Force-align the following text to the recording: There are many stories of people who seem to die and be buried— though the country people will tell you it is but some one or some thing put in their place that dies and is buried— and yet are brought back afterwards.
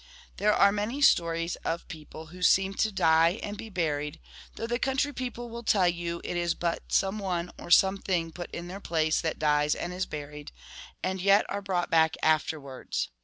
There 0.37 0.55
are 0.55 0.71
many 0.71 0.99
stories 0.99 1.57
of 1.57 1.87
people 1.87 2.25
who 2.33 2.41
seem 2.41 2.73
to 2.73 2.91
die 2.91 3.39
and 3.43 3.55
be 3.55 3.69
buried— 3.69 4.19
though 4.55 4.65
the 4.65 4.79
country 4.79 5.13
people 5.13 5.47
will 5.51 5.61
tell 5.61 5.87
you 5.87 6.21
it 6.23 6.35
is 6.35 6.55
but 6.55 6.91
some 6.91 7.19
one 7.19 7.51
or 7.59 7.69
some 7.69 7.97
thing 7.97 8.31
put 8.31 8.49
in 8.49 8.67
their 8.67 8.79
place 8.81 9.21
that 9.21 9.37
dies 9.37 9.75
and 9.75 9.93
is 9.93 10.07
buried— 10.07 10.53
and 11.03 11.21
yet 11.21 11.45
are 11.49 11.61
brought 11.61 11.91
back 11.91 12.15
afterwards. 12.23 13.09